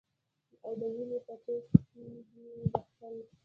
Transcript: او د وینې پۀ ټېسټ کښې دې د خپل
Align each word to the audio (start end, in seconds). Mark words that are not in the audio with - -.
او 0.63 0.71
د 0.79 0.81
وینې 0.93 1.19
پۀ 1.25 1.33
ټېسټ 1.43 1.69
کښې 1.89 2.03
دې 2.31 2.47
د 2.73 2.75
خپل 2.87 3.15